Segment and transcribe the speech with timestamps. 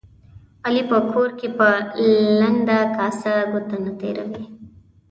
[0.65, 1.67] علي په کور کې په
[2.39, 4.43] لنده کاسه ګوته نه تېروي.